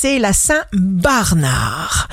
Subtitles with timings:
[0.00, 2.08] c'est la Saint-Barnard.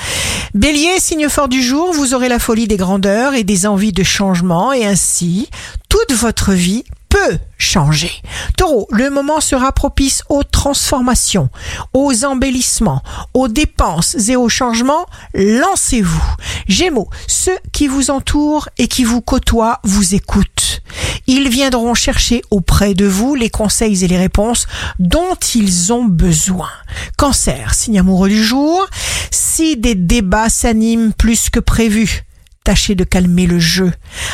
[0.53, 4.03] Bélier, signe fort du jour, vous aurez la folie des grandeurs et des envies de
[4.03, 5.49] changement et ainsi
[5.87, 8.11] toute votre vie peut changer.
[8.57, 11.49] Taureau, le moment sera propice aux transformations,
[11.93, 13.03] aux embellissements,
[13.33, 15.05] aux dépenses et aux changements.
[15.33, 16.35] Lancez-vous.
[16.67, 20.81] Gémeaux, ceux qui vous entourent et qui vous côtoient vous écoutent.
[21.27, 24.65] Ils viendront chercher auprès de vous les conseils et les réponses
[24.97, 26.69] dont ils ont besoin.
[27.17, 28.87] Cancer, signe amoureux du jour,
[29.29, 32.23] si des débats s'animent plus que prévu,
[32.63, 33.91] tâchez de calmer le jeu.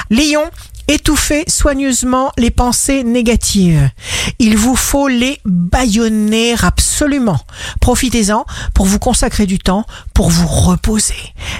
[0.09, 0.49] Lion,
[0.89, 3.89] Étouffez soigneusement les pensées négatives.
[4.37, 7.39] Il vous faut les bâillonner absolument.
[7.79, 11.15] Profitez-en pour vous consacrer du temps, pour vous reposer.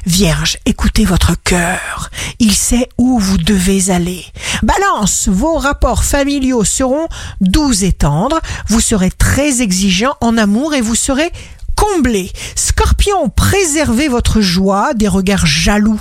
[0.06, 2.10] Vierge, écoutez votre cœur.
[2.40, 4.26] Il sait où vous devez aller.
[4.64, 7.08] Balance, vos rapports familiaux seront
[7.42, 8.40] doux et tendres.
[8.70, 11.34] Vous serez très exigeant en amour et vous serez
[11.76, 12.32] comblé.
[12.56, 16.00] Scorpion, préservez votre joie des regards jaloux.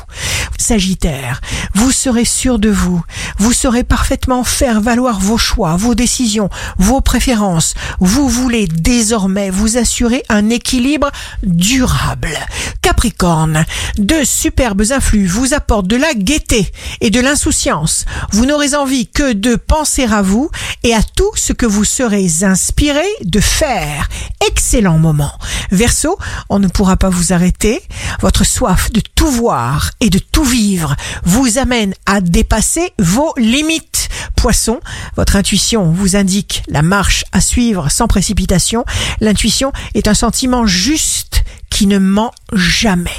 [0.62, 1.41] Sagittaire,
[1.74, 3.02] vous serez sûr de vous,
[3.38, 7.74] vous saurez parfaitement faire valoir vos choix, vos décisions, vos préférences.
[7.98, 11.10] Vous voulez désormais vous assurer un équilibre
[11.42, 12.38] durable.
[12.80, 13.64] Capricorne,
[13.98, 18.05] de superbes influx vous apportent de la gaieté et de l'insouciance.
[18.30, 20.48] Vous n'aurez envie que de penser à vous
[20.84, 24.08] et à tout ce que vous serez inspiré de faire.
[24.48, 25.33] Excellent moment.
[25.71, 27.81] Verseau, on ne pourra pas vous arrêter.
[28.21, 34.09] Votre soif de tout voir et de tout vivre vous amène à dépasser vos limites.
[34.37, 34.81] Poisson,
[35.17, 38.85] votre intuition vous indique la marche à suivre sans précipitation.
[39.20, 43.11] L'intuition est un sentiment juste qui ne ment jamais.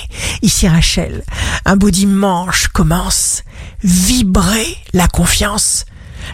[0.41, 1.23] Ici Rachel,
[1.65, 3.43] un beau dimanche commence.
[3.83, 5.85] Vibrez la confiance.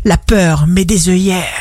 [0.03, 1.58] La peur met des œillères.